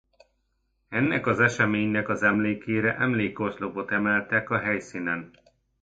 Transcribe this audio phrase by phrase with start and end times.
[0.89, 5.33] Ennek az eseménynek az emlékére emlékoszlopot emeltek a helyszínen.